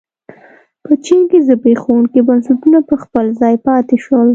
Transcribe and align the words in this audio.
په 0.83 0.93
چین 1.05 1.21
کې 1.31 1.39
زبېښونکي 1.47 2.19
بنسټونه 2.27 2.79
په 2.89 2.95
خپل 3.03 3.25
ځای 3.41 3.55
پاتې 3.65 3.95
شول. 4.03 4.27